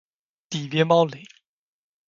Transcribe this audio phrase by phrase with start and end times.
[0.49, 1.23] 底边猫雷！